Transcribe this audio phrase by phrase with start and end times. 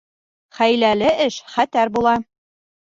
[0.59, 2.17] Хәйләле эш хәтәр була.